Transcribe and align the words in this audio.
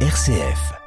RCF. 0.00 0.85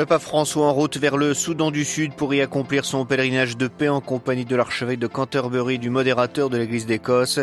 Le 0.00 0.06
pape 0.06 0.22
François 0.22 0.64
en 0.64 0.72
route 0.72 0.96
vers 0.96 1.18
le 1.18 1.34
Soudan 1.34 1.70
du 1.70 1.84
Sud 1.84 2.14
pour 2.14 2.32
y 2.32 2.40
accomplir 2.40 2.86
son 2.86 3.04
pèlerinage 3.04 3.58
de 3.58 3.68
paix 3.68 3.90
en 3.90 4.00
compagnie 4.00 4.46
de 4.46 4.56
l'archevêque 4.56 4.98
de 4.98 5.06
Canterbury, 5.06 5.78
du 5.78 5.90
modérateur 5.90 6.48
de 6.48 6.56
l'Église 6.56 6.86
d'Écosse. 6.86 7.38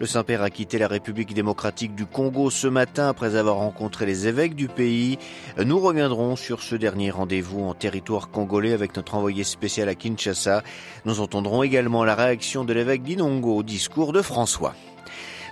Le 0.00 0.06
Saint-Père 0.06 0.40
a 0.40 0.48
quitté 0.48 0.78
la 0.78 0.88
République 0.88 1.34
démocratique 1.34 1.94
du 1.94 2.06
Congo 2.06 2.48
ce 2.48 2.66
matin 2.66 3.10
après 3.10 3.36
avoir 3.36 3.56
rencontré 3.56 4.06
les 4.06 4.26
évêques 4.26 4.54
du 4.54 4.68
pays. 4.68 5.18
Nous 5.62 5.78
reviendrons 5.78 6.34
sur 6.34 6.62
ce 6.62 6.76
dernier 6.76 7.10
rendez-vous 7.10 7.60
en 7.60 7.74
territoire 7.74 8.30
congolais 8.30 8.72
avec 8.72 8.96
notre 8.96 9.14
envoyé 9.14 9.44
spécial 9.44 9.90
à 9.90 9.94
Kinshasa. 9.94 10.62
Nous 11.04 11.20
entendrons 11.20 11.62
également 11.62 12.06
la 12.06 12.14
réaction 12.14 12.64
de 12.64 12.72
l'évêque 12.72 13.02
d'Inongo 13.02 13.56
au 13.56 13.62
discours 13.62 14.14
de 14.14 14.22
François. 14.22 14.74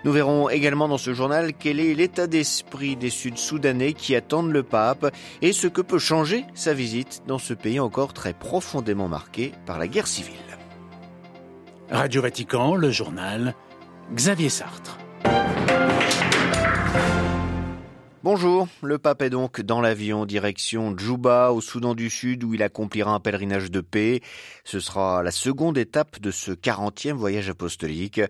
Nous 0.05 0.13
verrons 0.13 0.49
également 0.49 0.89
dans 0.89 0.99
ce 0.99 1.15
journal 1.15 1.53
quel 1.59 1.81
est 1.81 1.95
l'état 1.95 2.27
d'esprit 2.27 2.97
des 2.97 3.11
Sud-Soudanais 3.11 3.93
qui 3.93 4.15
attendent 4.15 4.53
le 4.53 4.63
pape 4.63 5.15
et 5.43 5.53
ce 5.53 5.67
que 5.67 5.81
peut 5.81 5.99
changer 5.99 6.45
sa 6.55 6.75
visite 6.75 7.23
dans 7.27 7.39
ce 7.39 7.55
pays 7.55 7.81
encore 7.81 8.13
très 8.13 8.33
profondément 8.33 9.09
marqué 9.09 9.53
par 9.67 9.79
la 9.79 9.89
guerre 9.89 10.07
civile. 10.07 10.35
Radio 11.91 12.23
Vatican, 12.23 12.75
le 12.75 12.91
journal, 12.91 13.55
Xavier 14.13 14.49
Sartre. 14.49 14.99
Bonjour, 18.29 18.67
le 18.83 18.99
pape 18.99 19.23
est 19.23 19.31
donc 19.31 19.61
dans 19.61 19.81
l'avion 19.81 20.27
direction 20.27 20.99
Djouba 20.99 21.53
au 21.53 21.61
Soudan 21.61 21.95
du 21.95 22.11
Sud 22.11 22.43
où 22.43 22.55
il 22.55 22.63
accomplira 22.65 23.13
un 23.13 23.21
pèlerinage 23.21 23.71
de 23.71 23.81
paix. 23.81 24.21
Ce 24.65 24.81
sera 24.81 25.23
la 25.23 25.31
seconde 25.31 25.79
étape 25.79 26.19
de 26.19 26.33
ce 26.33 26.51
40e 26.51 27.13
voyage 27.13 27.49
apostolique. 27.49 28.21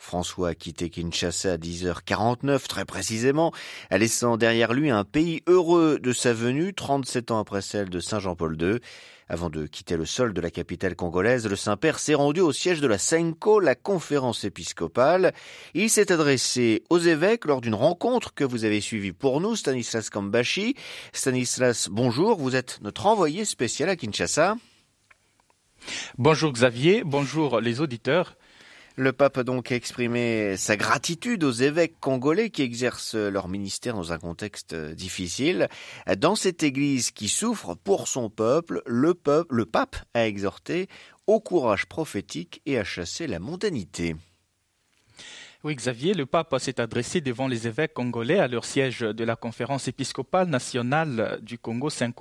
François 0.00 0.48
a 0.48 0.54
quitté 0.56 0.90
Kinshasa 0.90 1.52
à 1.52 1.56
10h49 1.56 2.66
très 2.66 2.84
précisément, 2.84 3.52
laissant 3.92 4.36
derrière 4.36 4.72
lui 4.72 4.90
un 4.90 5.04
pays 5.04 5.44
heureux 5.46 6.00
de 6.00 6.12
sa 6.12 6.32
venue 6.32 6.74
37 6.74 7.30
ans 7.30 7.38
après 7.38 7.62
celle 7.62 7.90
de 7.90 8.00
Saint 8.00 8.18
Jean-Paul 8.18 8.60
II. 8.60 8.80
Avant 9.28 9.48
de 9.48 9.66
quitter 9.66 9.96
le 9.96 10.04
sol 10.04 10.34
de 10.34 10.40
la 10.42 10.50
capitale 10.50 10.96
congolaise, 10.96 11.46
le 11.46 11.56
Saint-Père 11.56 11.98
s'est 11.98 12.14
rendu 12.14 12.40
au 12.40 12.52
siège 12.52 12.82
de 12.82 12.86
la 12.86 12.98
SENCO, 12.98 13.58
la 13.58 13.74
conférence 13.74 14.44
épiscopale. 14.44 15.32
Il 15.72 15.88
s'est 15.88 16.12
adressé 16.12 16.82
aux 16.90 16.98
évêques 16.98 17.46
lors 17.46 17.62
d'une 17.62 17.74
rencontre 17.74 18.34
que 18.34 18.44
vous 18.44 18.66
avez 18.66 18.82
suivie 18.82 19.12
pour 19.12 19.40
nous, 19.40 19.56
Stanislas 19.56 20.10
Kambashi. 20.10 20.74
Stanislas, 21.14 21.88
bonjour, 21.90 22.36
vous 22.38 22.54
êtes 22.54 22.80
notre 22.82 23.06
envoyé 23.06 23.46
spécial 23.46 23.88
à 23.88 23.96
Kinshasa. 23.96 24.56
Bonjour 26.18 26.52
Xavier, 26.52 27.02
bonjour 27.04 27.60
les 27.60 27.80
auditeurs. 27.80 28.36
Le 28.96 29.12
pape 29.12 29.38
a 29.38 29.42
donc 29.42 29.72
exprimé 29.72 30.56
sa 30.56 30.76
gratitude 30.76 31.42
aux 31.42 31.50
évêques 31.50 31.98
congolais 31.98 32.50
qui 32.50 32.62
exercent 32.62 33.16
leur 33.16 33.48
ministère 33.48 33.94
dans 33.96 34.12
un 34.12 34.18
contexte 34.18 34.72
difficile. 34.72 35.68
Dans 36.16 36.36
cette 36.36 36.62
église 36.62 37.10
qui 37.10 37.26
souffre 37.26 37.74
pour 37.74 38.06
son 38.06 38.30
peuple, 38.30 38.82
le, 38.86 39.14
pape 39.14 39.96
a 40.14 40.28
exhorté 40.28 40.88
au 41.26 41.40
courage 41.40 41.86
prophétique 41.86 42.62
et 42.66 42.78
à 42.78 42.84
chasser 42.84 43.26
la 43.26 43.40
mondanité. 43.40 44.14
Oui, 45.64 45.74
Xavier, 45.74 46.14
le 46.14 46.26
pape 46.26 46.54
s'est 46.60 46.78
adressé 46.78 47.20
devant 47.20 47.48
les 47.48 47.66
évêques 47.66 47.94
congolais 47.94 48.38
à 48.38 48.46
leur 48.46 48.64
siège 48.64 49.00
de 49.00 49.24
la 49.24 49.34
conférence 49.34 49.88
épiscopale 49.88 50.46
nationale 50.46 51.40
du 51.42 51.58
Congo 51.58 51.90
5 51.90 52.14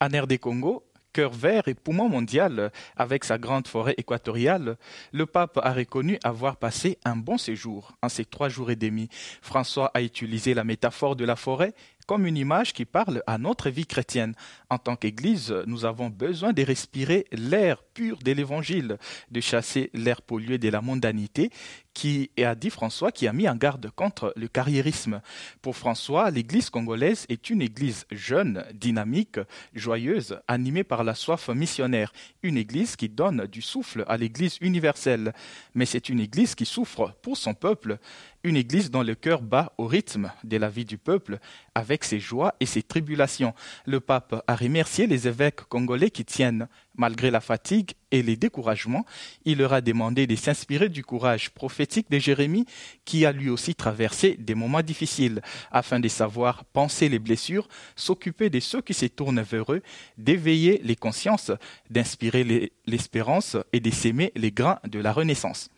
à 0.00 0.06
RD 0.06 0.38
Congo 0.38 0.85
cœur 1.16 1.32
vert 1.32 1.66
et 1.66 1.72
poumon 1.72 2.10
mondial 2.10 2.70
avec 2.94 3.24
sa 3.24 3.38
grande 3.38 3.66
forêt 3.66 3.94
équatoriale, 3.96 4.76
le 5.12 5.24
pape 5.24 5.58
a 5.62 5.72
reconnu 5.72 6.18
avoir 6.22 6.58
passé 6.58 6.98
un 7.06 7.16
bon 7.16 7.38
séjour 7.38 7.92
en 8.02 8.10
ces 8.10 8.26
trois 8.26 8.50
jours 8.50 8.70
et 8.70 8.76
demi. 8.76 9.08
François 9.40 9.90
a 9.94 10.02
utilisé 10.02 10.52
la 10.52 10.62
métaphore 10.62 11.16
de 11.16 11.24
la 11.24 11.34
forêt 11.34 11.72
comme 12.06 12.26
une 12.26 12.36
image 12.36 12.72
qui 12.74 12.84
parle 12.84 13.22
à 13.26 13.38
notre 13.38 13.70
vie 13.70 13.86
chrétienne. 13.86 14.34
En 14.70 14.78
tant 14.78 14.94
qu'Église, 14.94 15.54
nous 15.66 15.86
avons 15.86 16.08
besoin 16.08 16.52
de 16.52 16.62
respirer 16.62 17.26
l'air 17.32 17.82
pur 17.82 18.18
de 18.18 18.32
l'Évangile, 18.32 18.98
de 19.30 19.40
chasser 19.40 19.90
l'air 19.92 20.22
pollué 20.22 20.58
de 20.58 20.68
la 20.68 20.82
mondanité, 20.82 21.50
qui 21.96 22.30
a 22.44 22.54
dit 22.54 22.68
François, 22.68 23.10
qui 23.10 23.26
a 23.26 23.32
mis 23.32 23.48
en 23.48 23.56
garde 23.56 23.90
contre 23.90 24.34
le 24.36 24.48
carriérisme. 24.48 25.22
Pour 25.62 25.76
François, 25.76 26.30
l'Église 26.30 26.68
congolaise 26.68 27.24
est 27.30 27.48
une 27.48 27.62
Église 27.62 28.04
jeune, 28.10 28.66
dynamique, 28.74 29.40
joyeuse, 29.74 30.38
animée 30.46 30.84
par 30.84 31.04
la 31.04 31.14
soif 31.14 31.48
missionnaire, 31.48 32.12
une 32.42 32.58
Église 32.58 32.96
qui 32.96 33.08
donne 33.08 33.46
du 33.46 33.62
souffle 33.62 34.04
à 34.08 34.18
l'Église 34.18 34.58
universelle. 34.60 35.32
Mais 35.74 35.86
c'est 35.86 36.10
une 36.10 36.20
Église 36.20 36.54
qui 36.54 36.66
souffre 36.66 37.14
pour 37.22 37.38
son 37.38 37.54
peuple, 37.54 37.96
une 38.44 38.58
Église 38.58 38.90
dont 38.90 39.02
le 39.02 39.14
cœur 39.14 39.40
bat 39.40 39.72
au 39.78 39.86
rythme 39.86 40.30
de 40.44 40.58
la 40.58 40.68
vie 40.68 40.84
du 40.84 40.98
peuple, 40.98 41.38
avec 41.74 42.04
ses 42.04 42.20
joies 42.20 42.54
et 42.60 42.66
ses 42.66 42.82
tribulations. 42.82 43.54
Le 43.86 44.00
pape 44.00 44.44
a 44.46 44.54
remercié 44.54 45.06
les 45.06 45.28
évêques 45.28 45.62
congolais 45.62 46.10
qui 46.10 46.26
tiennent 46.26 46.68
malgré 46.96 47.30
la 47.30 47.40
fatigue 47.40 47.92
et 48.10 48.22
les 48.22 48.36
découragements. 48.36 49.04
Il 49.44 49.58
leur 49.58 49.72
a 49.72 49.80
demandé 49.80 50.26
de 50.26 50.36
s'inspirer 50.36 50.88
du 50.88 51.04
courage 51.04 51.50
prophétique 51.50 52.10
de 52.10 52.18
Jérémie, 52.18 52.66
qui 53.04 53.26
a 53.26 53.32
lui 53.32 53.48
aussi 53.48 53.74
traversé 53.74 54.36
des 54.38 54.54
moments 54.54 54.82
difficiles, 54.82 55.42
afin 55.70 56.00
de 56.00 56.08
savoir 56.08 56.64
penser 56.64 57.08
les 57.08 57.18
blessures, 57.18 57.68
s'occuper 57.94 58.50
de 58.50 58.60
ceux 58.60 58.82
qui 58.82 58.94
se 58.94 59.06
tournent 59.06 59.42
vers 59.42 59.72
eux, 59.72 59.82
d'éveiller 60.18 60.80
les 60.84 60.96
consciences, 60.96 61.52
d'inspirer 61.90 62.72
l'espérance 62.86 63.56
et 63.72 63.80
de 63.80 63.90
s'aimer 63.90 64.32
les 64.34 64.52
grains 64.52 64.78
de 64.84 64.98
la 64.98 65.12
renaissance. 65.12 65.68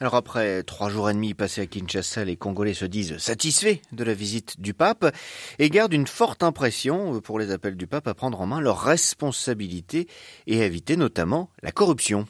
Alors 0.00 0.14
après 0.14 0.62
trois 0.62 0.90
jours 0.90 1.10
et 1.10 1.14
demi 1.14 1.34
passés 1.34 1.62
à 1.62 1.66
Kinshasa, 1.66 2.24
les 2.24 2.36
Congolais 2.36 2.74
se 2.74 2.84
disent 2.84 3.18
satisfaits 3.18 3.78
de 3.92 4.04
la 4.04 4.14
visite 4.14 4.60
du 4.60 4.74
pape 4.74 5.14
et 5.58 5.70
gardent 5.70 5.92
une 5.92 6.06
forte 6.06 6.42
impression 6.42 7.20
pour 7.20 7.38
les 7.38 7.50
appels 7.50 7.76
du 7.76 7.86
pape 7.86 8.08
à 8.08 8.14
prendre 8.14 8.40
en 8.40 8.46
main 8.46 8.60
leurs 8.60 8.80
responsabilités 8.80 10.08
et 10.46 10.62
à 10.62 10.66
éviter 10.66 10.96
notamment 10.96 11.50
la 11.62 11.72
corruption. 11.72 12.26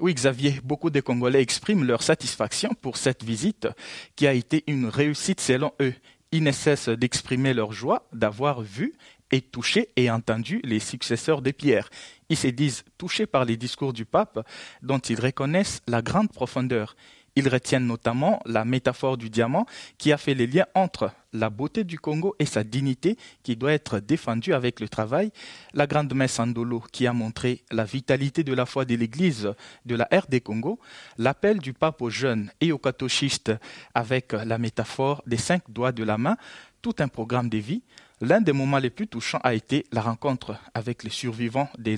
Oui, 0.00 0.14
Xavier, 0.14 0.60
beaucoup 0.64 0.90
de 0.90 1.00
Congolais 1.00 1.40
expriment 1.40 1.84
leur 1.84 2.02
satisfaction 2.02 2.70
pour 2.80 2.96
cette 2.96 3.22
visite 3.22 3.68
qui 4.16 4.26
a 4.26 4.32
été 4.32 4.64
une 4.66 4.86
réussite 4.86 5.40
selon 5.40 5.72
eux. 5.80 5.94
Ils 6.32 6.42
ne 6.42 6.50
cessent 6.50 6.88
d'exprimer 6.88 7.54
leur 7.54 7.72
joie 7.72 8.08
d'avoir 8.12 8.62
vu 8.62 8.94
et 9.32 9.40
touché 9.40 9.88
et 9.96 10.10
entendu 10.10 10.60
les 10.62 10.78
successeurs 10.78 11.42
de 11.42 11.50
Pierre. 11.50 11.88
Ils 12.28 12.36
se 12.36 12.48
disent 12.48 12.84
touchés 12.98 13.26
par 13.26 13.44
les 13.44 13.56
discours 13.56 13.92
du 13.92 14.04
pape 14.04 14.46
dont 14.82 14.98
ils 14.98 15.20
reconnaissent 15.20 15.80
la 15.88 16.02
grande 16.02 16.30
profondeur. 16.30 16.94
Ils 17.34 17.48
retiennent 17.48 17.86
notamment 17.86 18.40
la 18.44 18.64
métaphore 18.64 19.16
du 19.16 19.30
diamant 19.30 19.64
qui 19.96 20.12
a 20.12 20.18
fait 20.18 20.34
les 20.34 20.46
liens 20.46 20.66
entre 20.74 21.12
la 21.32 21.48
beauté 21.48 21.82
du 21.82 21.98
Congo 21.98 22.36
et 22.38 22.44
sa 22.44 22.62
dignité 22.62 23.16
qui 23.42 23.56
doit 23.56 23.72
être 23.72 24.00
défendue 24.00 24.52
avec 24.52 24.80
le 24.80 24.88
travail, 24.88 25.30
la 25.72 25.86
grande 25.86 26.14
messe 26.14 26.38
Andolo 26.38 26.80
qui 26.92 27.06
a 27.06 27.14
montré 27.14 27.62
la 27.70 27.84
vitalité 27.84 28.44
de 28.44 28.52
la 28.52 28.66
foi 28.66 28.84
de 28.84 28.94
l'Église 28.96 29.54
de 29.86 29.94
la 29.94 30.08
des 30.28 30.42
Congo, 30.42 30.78
l'appel 31.16 31.58
du 31.58 31.72
pape 31.72 32.02
aux 32.02 32.10
jeunes 32.10 32.50
et 32.60 32.70
aux 32.70 32.78
catéchistes 32.78 33.52
avec 33.94 34.32
la 34.32 34.58
métaphore 34.58 35.22
des 35.26 35.38
cinq 35.38 35.62
doigts 35.70 35.92
de 35.92 36.04
la 36.04 36.18
main, 36.18 36.36
tout 36.82 36.96
un 36.98 37.08
programme 37.08 37.48
de 37.48 37.58
vie, 37.58 37.82
L'un 38.24 38.40
des 38.40 38.52
moments 38.52 38.78
les 38.78 38.90
plus 38.90 39.08
touchants 39.08 39.40
a 39.42 39.52
été 39.52 39.84
la 39.90 40.00
rencontre 40.00 40.56
avec 40.74 41.02
les 41.02 41.10
survivants 41.10 41.68
des, 41.76 41.96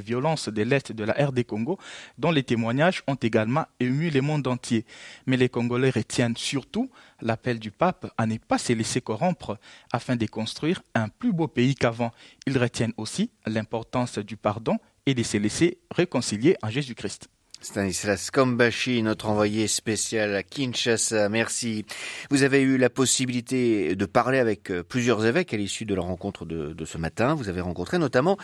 violences 0.00 0.48
des 0.48 0.64
lettres 0.64 0.92
de 0.92 1.02
la 1.02 1.14
RD 1.14 1.42
Congo, 1.44 1.80
dont 2.16 2.30
les 2.30 2.44
témoignages 2.44 3.02
ont 3.08 3.16
également 3.16 3.66
ému 3.80 4.08
le 4.08 4.20
monde 4.20 4.46
entier. 4.46 4.86
Mais 5.26 5.36
les 5.36 5.48
Congolais 5.48 5.90
retiennent 5.90 6.36
surtout 6.36 6.88
l'appel 7.20 7.58
du 7.58 7.72
pape 7.72 8.08
à 8.16 8.26
ne 8.26 8.36
pas 8.36 8.58
se 8.58 8.72
laisser 8.72 9.00
corrompre 9.00 9.58
afin 9.92 10.14
de 10.14 10.26
construire 10.26 10.80
un 10.94 11.08
plus 11.08 11.32
beau 11.32 11.48
pays 11.48 11.74
qu'avant. 11.74 12.12
Ils 12.46 12.56
retiennent 12.56 12.94
aussi 12.96 13.32
l'importance 13.44 14.18
du 14.18 14.36
pardon 14.36 14.78
et 15.06 15.14
de 15.14 15.24
se 15.24 15.38
laisser 15.38 15.78
réconcilier 15.90 16.56
en 16.62 16.70
Jésus-Christ. 16.70 17.28
Stanislas 17.60 18.30
Kombashi, 18.30 19.02
notre 19.02 19.28
envoyé 19.28 19.66
spécial 19.66 20.36
à 20.36 20.44
Kinshasa, 20.44 21.28
merci. 21.28 21.84
Vous 22.30 22.44
avez 22.44 22.60
eu 22.60 22.78
la 22.78 22.88
possibilité 22.88 23.96
de 23.96 24.06
parler 24.06 24.38
avec 24.38 24.70
euh, 24.70 24.84
plusieurs 24.84 25.26
évêques 25.26 25.52
à 25.52 25.56
l'issue 25.56 25.84
de 25.84 25.94
la 25.94 26.02
rencontre 26.02 26.44
de, 26.44 26.84
ce 26.84 26.98
matin. 26.98 27.34
Vous 27.34 27.48
avez 27.48 27.60
rencontré 27.60 27.98
notamment 27.98 28.36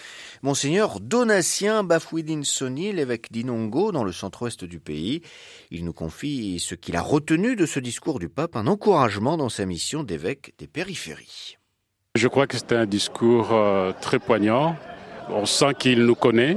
Monseigneur 0.42 0.98
Donatien 0.98 1.84
Bafouidine 1.84 2.44
Soni, 2.44 2.92
l'évêque 2.92 3.30
d'Inongo, 3.30 3.92
dans 3.92 4.02
le 4.02 4.10
centre-ouest 4.10 4.64
du 4.64 4.80
pays. 4.80 5.22
Il 5.70 5.84
nous 5.84 5.92
confie 5.92 6.58
ce 6.58 6.74
qu'il 6.74 6.96
a 6.96 7.02
retenu 7.02 7.54
de 7.54 7.66
ce 7.66 7.78
discours 7.78 8.18
du 8.18 8.28
pape, 8.28 8.56
un 8.56 8.66
encouragement 8.66 9.36
dans 9.36 9.48
sa 9.48 9.64
mission 9.64 10.02
d'évêque 10.02 10.54
des 10.58 10.66
périphéries. 10.66 11.56
Je 12.16 12.26
crois 12.26 12.48
que 12.48 12.56
c'était 12.56 12.76
un 12.76 12.86
discours 12.86 13.52
euh, 13.52 13.92
très 14.00 14.18
poignant. 14.18 14.76
On 15.30 15.46
sent 15.46 15.74
qu'il 15.78 16.04
nous 16.04 16.14
connaît, 16.14 16.56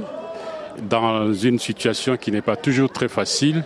dans 0.82 1.32
une 1.32 1.58
situation 1.58 2.16
qui 2.16 2.32
n'est 2.32 2.42
pas 2.42 2.56
toujours 2.56 2.90
très 2.90 3.08
facile, 3.08 3.64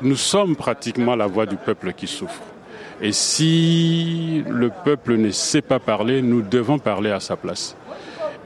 nous 0.00 0.16
sommes 0.16 0.56
pratiquement 0.56 1.16
la 1.16 1.26
voix 1.26 1.46
du 1.46 1.56
peuple 1.56 1.92
qui 1.92 2.06
souffre. 2.06 2.42
Et 3.00 3.12
si 3.12 4.42
le 4.48 4.70
peuple 4.70 5.16
ne 5.16 5.30
sait 5.30 5.62
pas 5.62 5.78
parler, 5.78 6.20
nous 6.22 6.42
devons 6.42 6.78
parler 6.78 7.10
à 7.10 7.20
sa 7.20 7.36
place. 7.36 7.76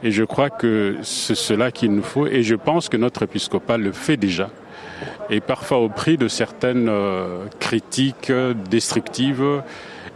Et 0.03 0.11
je 0.11 0.23
crois 0.23 0.49
que 0.49 0.97
c'est 1.01 1.35
cela 1.35 1.71
qu'il 1.71 1.93
nous 1.93 2.03
faut 2.03 2.27
et 2.27 2.43
je 2.43 2.55
pense 2.55 2.89
que 2.89 2.97
notre 2.97 3.23
épiscopat 3.23 3.77
le 3.77 3.91
fait 3.91 4.17
déjà. 4.17 4.49
Et 5.29 5.39
parfois 5.39 5.79
au 5.79 5.89
prix 5.89 6.17
de 6.17 6.27
certaines 6.27 6.89
euh, 6.89 7.45
critiques 7.59 8.31
destructives, 8.69 9.61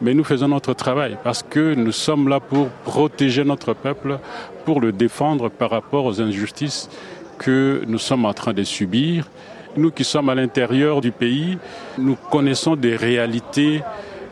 mais 0.02 0.14
nous 0.14 0.24
faisons 0.24 0.50
notre 0.50 0.74
travail 0.74 1.18
parce 1.24 1.42
que 1.42 1.74
nous 1.74 1.92
sommes 1.92 2.28
là 2.28 2.40
pour 2.40 2.68
protéger 2.84 3.44
notre 3.44 3.74
peuple, 3.74 4.20
pour 4.66 4.82
le 4.82 4.92
défendre 4.92 5.50
par 5.50 5.72
rapport 5.72 6.06
aux 6.06 6.22
injustices 6.22 6.90
que 7.38 7.84
nous 7.88 8.00
sommes 8.00 8.26
en 8.26 8.34
train 8.34 8.54
de 8.54 8.64
subir. 8.64 9.28
Nous 9.76 9.92
qui 9.92 10.04
sommes 10.04 10.30
à 10.30 10.36
l'intérieur 10.36 11.02
du 11.02 11.12
pays, 11.12 11.58
nous 11.98 12.16
connaissons 12.16 12.76
des 12.76 12.96
réalités 12.96 13.82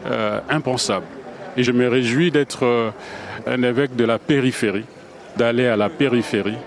euh, 0.07 0.40
impensables. 0.50 1.06
Et 1.57 1.63
je 1.63 1.72
me 1.72 1.88
réjouis 1.88 2.31
d'être 2.31 2.66
euh, 2.66 2.90
un 3.46 3.62
évêque 3.63 3.96
de 3.96 4.06
la 4.06 4.18
périphérie, 4.19 4.86
d'aller 5.38 5.68
à 5.68 5.78
la 5.78 5.90
périphérie, 5.90 6.57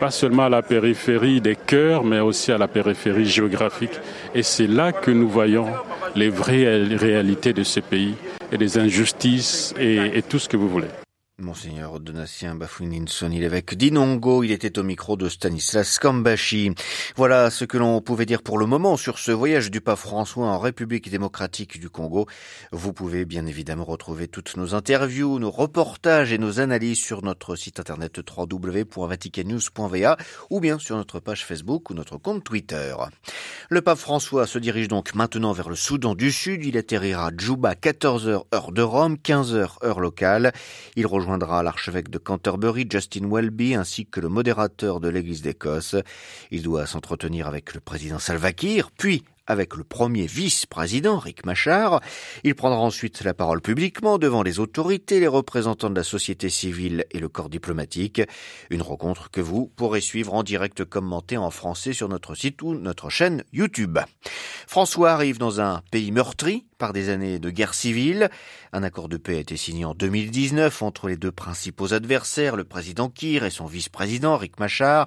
pas 0.00 0.10
seulement 0.10 0.44
à 0.44 0.48
la 0.48 0.62
périphérie 0.62 1.40
des 1.40 1.56
cœurs, 1.56 2.04
mais 2.04 2.20
aussi 2.20 2.52
à 2.52 2.58
la 2.58 2.68
périphérie 2.68 3.26
géographique. 3.26 3.98
Et 4.34 4.42
c'est 4.42 4.66
là 4.66 4.92
que 4.92 5.10
nous 5.10 5.28
voyons 5.28 5.66
les 6.14 6.28
vraies 6.28 6.84
réalités 6.96 7.52
de 7.52 7.62
ce 7.62 7.80
pays 7.80 8.14
et 8.52 8.56
les 8.56 8.78
injustices 8.78 9.74
et 9.78 10.22
tout 10.28 10.38
ce 10.38 10.48
que 10.48 10.56
vous 10.56 10.68
voulez. 10.68 10.88
Monseigneur 11.40 12.00
Donatien 12.00 12.56
Bafouninson, 12.56 13.28
l'évêque 13.28 13.76
d'Inongo, 13.76 14.42
il 14.42 14.50
était 14.50 14.76
au 14.76 14.82
micro 14.82 15.16
de 15.16 15.28
Stanislas 15.28 16.00
Kambashi. 16.00 16.72
Voilà 17.14 17.48
ce 17.50 17.64
que 17.64 17.78
l'on 17.78 18.00
pouvait 18.00 18.26
dire 18.26 18.42
pour 18.42 18.58
le 18.58 18.66
moment 18.66 18.96
sur 18.96 19.20
ce 19.20 19.30
voyage 19.30 19.70
du 19.70 19.80
pape 19.80 20.00
François 20.00 20.48
en 20.48 20.58
République 20.58 21.08
démocratique 21.08 21.78
du 21.78 21.90
Congo. 21.90 22.26
Vous 22.72 22.92
pouvez 22.92 23.24
bien 23.24 23.46
évidemment 23.46 23.84
retrouver 23.84 24.26
toutes 24.26 24.56
nos 24.56 24.74
interviews, 24.74 25.38
nos 25.38 25.52
reportages 25.52 26.32
et 26.32 26.38
nos 26.38 26.58
analyses 26.58 26.98
sur 26.98 27.22
notre 27.22 27.54
site 27.54 27.78
internet 27.78 28.18
www.vaticannews.va 28.18 30.16
ou 30.50 30.58
bien 30.58 30.80
sur 30.80 30.96
notre 30.96 31.20
page 31.20 31.44
Facebook 31.44 31.90
ou 31.90 31.94
notre 31.94 32.16
compte 32.16 32.42
Twitter. 32.42 32.96
Le 33.68 33.80
pape 33.80 33.98
François 33.98 34.48
se 34.48 34.58
dirige 34.58 34.88
donc 34.88 35.14
maintenant 35.14 35.52
vers 35.52 35.68
le 35.68 35.76
Soudan 35.76 36.16
du 36.16 36.32
Sud. 36.32 36.64
Il 36.64 36.76
atterrira 36.76 37.28
à 37.28 37.30
Djouba 37.30 37.74
14h 37.74 38.42
heure 38.52 38.72
de 38.72 38.82
Rome, 38.82 39.18
15h 39.24 39.84
heure 39.84 40.00
locale. 40.00 40.52
Il 40.96 41.06
rejoint 41.06 41.27
rejoindra 41.28 41.62
l'archevêque 41.62 42.08
de 42.08 42.16
Canterbury, 42.16 42.86
Justin 42.88 43.28
Welby, 43.30 43.74
ainsi 43.74 44.06
que 44.06 44.18
le 44.18 44.30
modérateur 44.30 44.98
de 44.98 45.10
l'Église 45.10 45.42
d'Écosse. 45.42 45.94
Il 46.50 46.62
doit 46.62 46.86
s'entretenir 46.86 47.46
avec 47.46 47.74
le 47.74 47.80
président 47.80 48.18
Salva 48.18 48.54
Kiir, 48.54 48.90
puis 48.90 49.24
avec 49.46 49.76
le 49.76 49.84
premier 49.84 50.24
vice-président, 50.24 51.18
Rick 51.18 51.44
Machar. 51.44 52.00
Il 52.44 52.54
prendra 52.54 52.78
ensuite 52.78 53.22
la 53.24 53.34
parole 53.34 53.60
publiquement 53.60 54.16
devant 54.16 54.42
les 54.42 54.58
autorités, 54.58 55.20
les 55.20 55.26
représentants 55.26 55.90
de 55.90 55.96
la 55.96 56.02
société 56.02 56.48
civile 56.48 57.04
et 57.10 57.18
le 57.18 57.28
corps 57.28 57.50
diplomatique. 57.50 58.22
Une 58.70 58.82
rencontre 58.82 59.30
que 59.30 59.42
vous 59.42 59.66
pourrez 59.66 60.00
suivre 60.00 60.32
en 60.32 60.42
direct 60.42 60.86
commenté 60.86 61.36
en 61.36 61.50
français 61.50 61.92
sur 61.92 62.08
notre 62.08 62.34
site 62.34 62.62
ou 62.62 62.72
notre 62.74 63.10
chaîne 63.10 63.44
YouTube. 63.52 63.98
François 64.66 65.10
arrive 65.10 65.36
dans 65.36 65.60
un 65.60 65.82
pays 65.90 66.10
meurtri 66.10 66.64
par 66.78 66.92
des 66.92 67.10
années 67.10 67.38
de 67.38 67.50
guerre 67.50 67.74
civile. 67.74 68.30
Un 68.72 68.82
accord 68.82 69.08
de 69.08 69.16
paix 69.16 69.36
a 69.36 69.40
été 69.40 69.56
signé 69.56 69.84
en 69.84 69.94
2019 69.94 70.82
entre 70.82 71.08
les 71.08 71.16
deux 71.16 71.32
principaux 71.32 71.92
adversaires, 71.92 72.56
le 72.56 72.64
président 72.64 73.10
Kir 73.10 73.44
et 73.44 73.50
son 73.50 73.66
vice-président 73.66 74.36
Rick 74.36 74.58
Machar. 74.58 75.06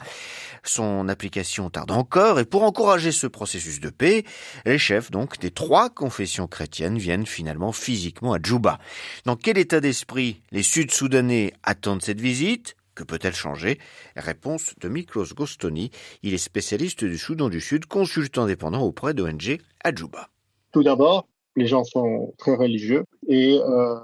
Son 0.64 1.08
application 1.08 1.70
tarde 1.70 1.92
encore 1.92 2.40
et 2.40 2.46
pour 2.46 2.64
encourager 2.64 3.12
ce 3.12 3.28
processus 3.28 3.80
de 3.80 3.90
paix, 3.90 4.26
les 4.66 4.78
chefs 4.78 5.10
donc 5.10 5.40
des 5.40 5.52
trois 5.52 5.90
confessions 5.90 6.48
chrétiennes 6.48 6.98
viennent 6.98 7.26
finalement 7.26 7.72
physiquement 7.72 8.34
à 8.34 8.40
Djouba. 8.42 8.78
Dans 9.26 9.36
quel 9.36 9.58
état 9.58 9.80
d'esprit 9.80 10.42
les 10.52 10.64
Sud-Soudanais 10.64 11.54
attendent 11.64 12.04
cette 12.04 12.22
visite? 12.22 12.76
Que 12.94 13.04
peut-elle 13.04 13.34
changer? 13.34 13.80
Réponse 14.18 14.76
de 14.80 14.90
Miklos 14.90 15.34
Gostoni. 15.34 15.92
Il 16.24 16.34
est 16.34 16.38
spécialiste 16.38 17.06
du 17.06 17.18
Soudan 17.18 17.50
du 17.50 17.62
Sud, 17.62 17.86
consultant 17.86 18.44
indépendant 18.44 18.82
auprès 18.82 19.14
d'ONG 19.14 19.60
à 19.84 19.96
Djouba. 19.96 20.30
Tout 20.74 20.84
d'abord, 20.84 21.28
les 21.56 21.68
gens 21.68 21.84
sont 21.84 22.34
très 22.38 22.56
religieux 22.56 23.04
et 23.28 23.60
euh, 23.60 23.96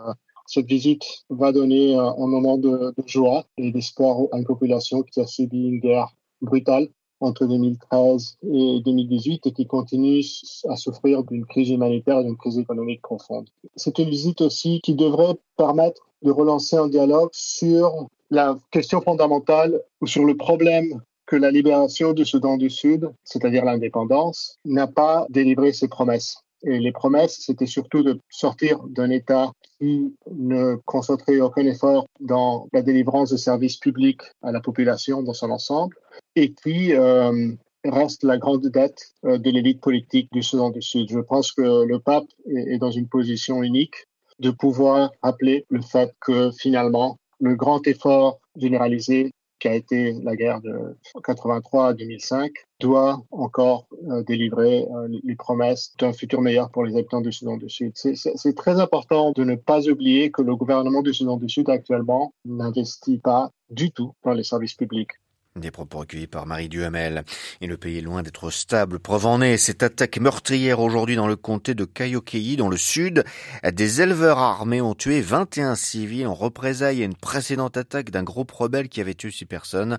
cette 0.45 0.67
visite 0.67 1.03
va 1.29 1.51
donner 1.51 1.95
euh, 1.95 2.11
un 2.17 2.27
moment 2.27 2.57
de, 2.57 2.93
de 2.97 3.07
joie 3.07 3.45
et 3.57 3.71
d'espoir 3.71 4.17
à 4.31 4.37
une 4.37 4.45
population 4.45 5.03
qui 5.03 5.19
a 5.19 5.27
subi 5.27 5.67
une 5.67 5.79
guerre 5.79 6.13
brutale 6.41 6.87
entre 7.19 7.45
2013 7.45 8.37
et 8.43 8.81
2018 8.85 9.47
et 9.47 9.51
qui 9.51 9.65
continue 9.65 10.21
à 10.69 10.75
souffrir 10.75 11.23
d'une 11.23 11.45
crise 11.45 11.69
humanitaire 11.69 12.19
et 12.19 12.23
d'une 12.23 12.37
crise 12.37 12.59
économique 12.59 13.01
profonde. 13.01 13.49
C'est 13.75 13.97
une 13.99 14.09
visite 14.09 14.41
aussi 14.41 14.81
qui 14.81 14.93
devrait 14.93 15.35
permettre 15.57 16.07
de 16.23 16.31
relancer 16.31 16.75
un 16.75 16.87
dialogue 16.87 17.29
sur 17.33 18.07
la 18.29 18.57
question 18.71 19.01
fondamentale 19.01 19.81
ou 20.01 20.07
sur 20.07 20.25
le 20.25 20.35
problème 20.35 21.01
que 21.25 21.35
la 21.35 21.51
libération 21.51 22.13
du 22.13 22.25
Soudan 22.25 22.57
du 22.57 22.69
Sud, 22.69 23.11
c'est-à-dire 23.23 23.65
l'indépendance, 23.65 24.57
n'a 24.63 24.87
pas 24.87 25.25
délivré 25.29 25.73
ses 25.73 25.87
promesses. 25.87 26.37
Et 26.63 26.79
les 26.79 26.91
promesses, 26.91 27.37
c'était 27.39 27.65
surtout 27.67 28.03
de 28.03 28.19
sortir 28.29 28.79
d'un 28.87 29.09
État 29.09 29.51
qui 29.79 30.13
ne 30.31 30.75
concentrait 30.85 31.39
aucun 31.39 31.65
effort 31.65 32.07
dans 32.19 32.67
la 32.73 32.81
délivrance 32.81 33.29
de 33.29 33.37
services 33.37 33.77
publics 33.77 34.21
à 34.41 34.51
la 34.51 34.59
population 34.59 35.21
dans 35.21 35.33
son 35.33 35.51
ensemble 35.51 35.95
et 36.35 36.53
qui 36.53 36.93
euh, 36.93 37.51
reste 37.83 38.23
la 38.23 38.37
grande 38.37 38.67
dette 38.67 39.13
euh, 39.25 39.37
de 39.37 39.49
l'élite 39.51 39.81
politique 39.81 40.29
du 40.31 40.41
Soudan 40.41 40.71
du 40.71 40.81
Sud. 40.81 41.09
Je 41.11 41.19
pense 41.19 41.51
que 41.51 41.85
le 41.85 41.99
pape 41.99 42.25
est, 42.47 42.73
est 42.73 42.77
dans 42.79 42.91
une 42.91 43.07
position 43.07 43.61
unique 43.61 44.07
de 44.39 44.51
pouvoir 44.51 45.11
rappeler 45.21 45.65
le 45.69 45.81
fait 45.81 46.13
que 46.21 46.51
finalement, 46.51 47.17
le 47.39 47.55
grand 47.55 47.85
effort 47.87 48.39
généralisé 48.55 49.31
qui 49.59 49.67
a 49.67 49.75
été 49.75 50.13
la 50.23 50.35
guerre 50.35 50.61
de 50.61 50.97
83 51.23 51.89
à 51.89 51.93
2005, 51.93 52.51
doit 52.79 53.21
encore 53.31 53.87
euh, 54.09 54.23
délivrer 54.23 54.85
euh, 54.91 55.07
les 55.23 55.35
promesses 55.35 55.93
d'un 55.97 56.13
futur 56.13 56.41
meilleur 56.41 56.69
pour 56.69 56.85
les 56.85 56.95
habitants 56.95 57.21
du 57.21 57.31
Soudan 57.31 57.57
du 57.57 57.69
Sud. 57.69 57.93
C'est 57.95 58.55
très 58.55 58.79
important 58.79 59.31
de 59.31 59.43
ne 59.43 59.55
pas 59.55 59.87
oublier 59.87 60.31
que 60.31 60.41
le 60.41 60.55
gouvernement 60.55 61.01
du 61.01 61.13
Soudan 61.13 61.37
du 61.37 61.49
Sud 61.49 61.69
actuellement 61.69 62.33
n'investit 62.45 63.17
pas 63.17 63.51
du 63.69 63.91
tout 63.91 64.13
dans 64.23 64.33
les 64.33 64.43
services 64.43 64.75
publics. 64.75 65.11
Des 65.57 65.71
propos 65.71 65.99
recueillis 65.99 66.27
par 66.27 66.45
Marie 66.45 66.69
Duhamel. 66.69 67.23
Et 67.61 67.67
le 67.67 67.77
pays 67.77 67.97
est 67.97 68.01
loin 68.01 68.21
d'être 68.21 68.51
stable. 68.51 68.99
Preuve 68.99 69.25
en 69.25 69.41
est 69.41 69.57
cette 69.57 69.81
attaque 69.81 70.19
meurtrière 70.19 70.79
aujourd'hui 70.79 71.15
dans 71.15 71.27
le 71.27 71.35
comté 71.35 71.73
de 71.73 71.85
Kayokei, 71.85 72.55
dans 72.55 72.69
le 72.69 72.77
sud. 72.77 73.23
Des 73.63 74.01
éleveurs 74.01 74.37
armés 74.37 74.81
ont 74.81 74.93
tué 74.93 75.21
21 75.21 75.75
civils 75.75 76.27
en 76.27 76.33
représailles 76.33 77.01
à 77.01 77.05
une 77.05 77.15
précédente 77.15 77.77
attaque 77.77 78.11
d'un 78.11 78.23
groupe 78.23 78.51
rebelle 78.51 78.89
qui 78.89 79.01
avait 79.01 79.15
tué 79.15 79.31
six 79.31 79.45
personnes. 79.45 79.97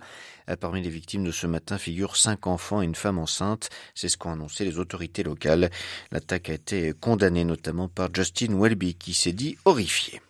Parmi 0.61 0.81
les 0.81 0.91
victimes 0.91 1.25
de 1.25 1.33
ce 1.33 1.47
matin 1.47 1.77
figurent 1.77 2.17
cinq 2.17 2.47
enfants 2.47 2.81
et 2.81 2.85
une 2.85 2.95
femme 2.95 3.19
enceinte. 3.19 3.69
C'est 3.95 4.09
ce 4.09 4.17
qu'ont 4.17 4.33
annoncé 4.33 4.65
les 4.65 4.79
autorités 4.79 5.23
locales. 5.23 5.71
L'attaque 6.13 6.51
a 6.51 6.55
été 6.55 6.93
condamnée 6.99 7.45
notamment 7.45 7.89
par 7.89 8.09
Justin 8.15 8.59
Welby 8.59 8.95
qui 8.95 9.15
s'est 9.15 9.33
dit 9.33 9.57
horrifié. 9.65 10.21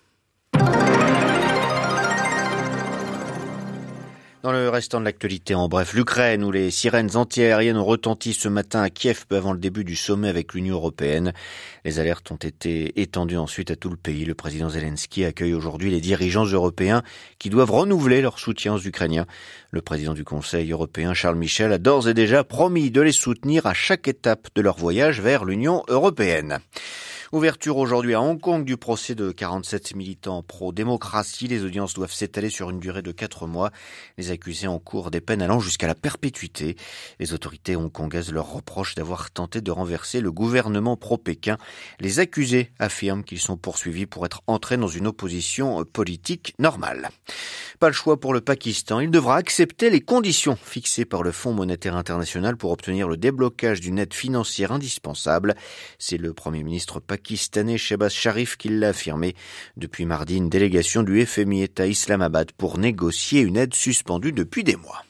Dans 4.45 4.53
le 4.53 4.69
restant 4.69 5.01
de 5.01 5.05
l'actualité, 5.05 5.57
en 5.57 5.67
bref, 5.67 5.95
l'Ukraine, 5.95 6.45
où 6.45 6.53
les 6.53 6.71
sirènes 6.71 7.17
antiaériennes 7.17 7.77
ont 7.77 7.85
retenti 7.85 8.33
ce 8.33 8.49
matin 8.49 8.81
à 8.81 8.89
Kiev 8.89 9.25
peu 9.29 9.37
avant 9.37 9.53
le 9.53 9.59
début 9.59 9.83
du 9.83 9.97
sommet 9.97 10.29
avec 10.29 10.55
l'Union 10.55 10.77
européenne. 10.77 11.33
Les 11.85 11.99
alertes 11.99 12.31
ont 12.31 12.37
été 12.37 13.01
étendues 13.01 13.37
ensuite 13.37 13.73
à 13.73 13.77
tout 13.77 13.91
le 13.91 13.97
pays. 13.97 14.25
Le 14.25 14.37
président 14.37 14.69
Zelensky 14.69 15.25
accueille 15.25 15.55
aujourd'hui 15.55 15.91
les 15.91 16.01
dirigeants 16.01 16.45
européens 16.45 17.03
qui 17.41 17.51
doivent 17.51 17.73
renouveler 17.73 18.21
leur 18.21 18.39
soutien 18.39 18.75
aux 18.75 18.81
Ukrainiens. 18.81 19.27
Le 19.73 19.83
président 19.83 20.15
du 20.15 20.23
Conseil 20.23 20.71
européen, 20.71 21.15
Charles 21.15 21.37
Michel, 21.37 21.73
a 21.73 21.79
d'ores 21.79 22.09
et 22.09 22.15
déjà 22.15 22.45
promis 22.45 22.93
de 22.93 23.01
les 23.01 23.11
soutenir 23.11 23.67
à 23.67 23.75
chaque 23.75 24.07
étape 24.07 24.51
de 24.55 24.63
leur 24.63 24.77
voyage 24.77 25.21
vers 25.21 25.45
l'Union 25.45 25.83
européenne. 25.89 26.61
Ouverture 27.31 27.77
aujourd'hui 27.77 28.15
à 28.15 28.23
Hong 28.23 28.41
Kong 28.41 28.65
du 28.65 28.79
procès 28.79 29.15
de 29.15 29.31
47 29.31 29.95
militants 29.95 30.43
pro-démocratie. 30.43 31.47
Les 31.47 31.63
audiences 31.63 31.93
doivent 31.93 32.11
s'étaler 32.11 32.49
sur 32.49 32.71
une 32.71 32.81
durée 32.81 33.03
de 33.03 33.13
quatre 33.13 33.47
mois. 33.47 33.71
Les 34.17 34.31
accusés 34.31 34.67
en 34.67 34.79
cours 34.79 35.11
des 35.11 35.21
peines 35.21 35.43
allant 35.43 35.61
jusqu'à 35.61 35.87
la 35.87 35.95
perpétuité. 35.95 36.77
Les 37.21 37.35
autorités 37.35 37.77
hongkongaises 37.77 38.33
leur 38.33 38.51
reprochent 38.51 38.95
d'avoir 38.95 39.31
tenté 39.31 39.61
de 39.61 39.71
renverser 39.71 40.23
le 40.23 40.33
gouvernement 40.33 40.97
pro-Pékin. 40.97 41.59
Les 42.01 42.19
accusés 42.19 42.71
affirment 42.79 43.23
qu'ils 43.23 43.41
sont 43.41 43.59
poursuivis 43.59 44.07
pour 44.07 44.25
être 44.25 44.41
entrés 44.47 44.79
dans 44.79 44.89
une 44.89 45.07
opposition 45.07 45.85
politique 45.85 46.55
normale. 46.59 47.11
Pas 47.79 47.89
le 47.89 47.93
choix 47.93 48.19
pour 48.19 48.33
le 48.33 48.41
Pakistan. 48.41 49.01
Il 49.01 49.11
devra 49.11 49.37
accepter 49.37 49.91
les 49.91 50.01
conditions 50.01 50.57
fixées 50.57 51.05
par 51.05 51.23
le 51.23 51.31
Fonds 51.31 51.53
monétaire 51.53 51.95
international 51.95 52.57
pour 52.57 52.73
obtenir 52.73 53.07
le 53.07 53.19
déblocage 53.19 53.81
d'une 53.81 53.99
aide 53.99 54.15
financière 54.15 54.73
indispensable. 54.73 55.55
C'est 55.99 56.17
le 56.17 56.33
premier 56.33 56.65
ministre 56.65 57.01
pakistanais 57.19 57.79
Shehbaz 57.79 58.13
Sharif 58.13 58.57
qui 58.57 58.69
l'a 58.69 58.91
affirmé. 58.91 59.35
Depuis 59.77 60.05
mardi, 60.05 60.37
une 60.37 60.49
délégation 60.49 61.03
du 61.03 61.27
FMI 61.27 61.63
est 61.63 61.81
à 61.81 61.87
Islamabad 61.87 62.53
pour 62.53 62.79
négocier 62.79 63.41
une 63.41 63.57
aide 63.57 63.75
suspendue 63.75 64.33
depuis 64.33 64.63
des 64.63 64.77
mois. 64.77 65.03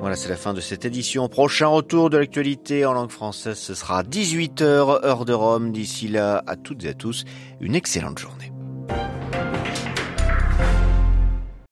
Voilà 0.00 0.16
c'est 0.16 0.30
la 0.30 0.36
fin 0.36 0.54
de 0.54 0.60
cette 0.62 0.86
édition. 0.86 1.28
Prochain 1.28 1.66
retour 1.66 2.08
de 2.08 2.16
l'actualité 2.16 2.86
en 2.86 2.94
langue 2.94 3.10
française, 3.10 3.58
ce 3.58 3.74
sera 3.74 4.02
18h, 4.02 5.04
heure 5.04 5.26
de 5.26 5.34
Rome. 5.34 5.72
D'ici 5.72 6.08
là, 6.08 6.42
à 6.46 6.56
toutes 6.56 6.84
et 6.84 6.88
à 6.88 6.94
tous, 6.94 7.24
une 7.60 7.74
excellente 7.74 8.18
journée. 8.18 8.50